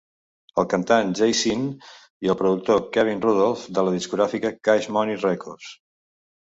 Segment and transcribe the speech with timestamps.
[0.61, 1.67] El cantant Jay Sean
[2.29, 5.75] i el productor Kevin Rudolf de la discogràfica Cash Money Records.